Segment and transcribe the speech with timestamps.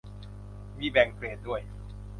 [0.77, 1.61] มีแบ่งเกรดด้วย